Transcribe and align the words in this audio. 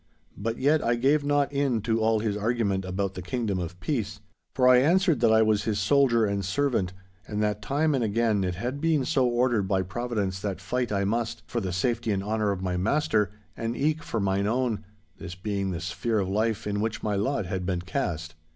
But 0.35 0.57
yet 0.57 0.83
I 0.83 0.95
gave 0.95 1.23
not 1.23 1.53
in 1.53 1.79
to 1.83 1.99
all 2.01 2.21
his 2.21 2.35
argument 2.35 2.85
about 2.85 3.13
the 3.13 3.21
Kingdom 3.21 3.59
of 3.59 3.79
Peace. 3.79 4.19
For 4.55 4.67
I 4.67 4.77
answered 4.77 5.19
that 5.19 5.31
I 5.31 5.43
was 5.43 5.65
his 5.65 5.77
soldier 5.77 6.25
and 6.25 6.43
servant, 6.43 6.91
and 7.27 7.39
that 7.43 7.61
time 7.61 7.93
and 7.93 8.03
again 8.03 8.43
it 8.43 8.55
had 8.55 8.81
been 8.81 9.05
so 9.05 9.27
ordered 9.27 9.67
by 9.67 9.83
Providence 9.83 10.39
that 10.39 10.59
fight 10.59 10.91
I 10.91 11.05
must—for 11.05 11.61
the 11.61 11.71
safety 11.71 12.09
and 12.11 12.23
honour 12.23 12.49
of 12.51 12.63
my 12.63 12.77
master 12.77 13.29
and 13.55 13.77
eke 13.77 14.01
for 14.01 14.19
mine 14.19 14.47
own, 14.47 14.83
this 15.19 15.35
being 15.35 15.69
the 15.69 15.79
sphere 15.79 16.17
of 16.17 16.27
life 16.27 16.65
in 16.65 16.81
which 16.81 17.03
my 17.03 17.13
lot 17.15 17.45
had 17.45 17.63
been 17.63 17.83
cast. 17.83 18.33